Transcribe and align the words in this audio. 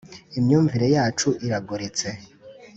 imyumvire 0.39 0.87
yacu 0.95 1.29
iragoretse. 1.45 2.07